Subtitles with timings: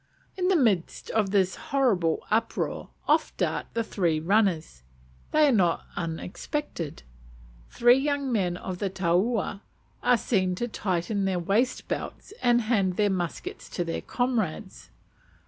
[0.35, 4.81] In the midst of this horrible uproar off dart the three runners.
[5.29, 7.03] They are not unexpected.
[7.69, 9.61] Three young men of the taua
[10.01, 14.89] are seen to tighten their waist belts and hand their muskets to their comrades.